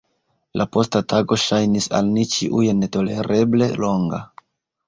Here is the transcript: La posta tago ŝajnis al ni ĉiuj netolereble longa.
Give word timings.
La 0.59 0.65
posta 0.77 1.01
tago 1.13 1.37
ŝajnis 1.43 1.89
al 1.99 2.09
ni 2.15 2.25
ĉiuj 2.37 2.65
netolereble 2.81 3.73
longa. 3.87 4.25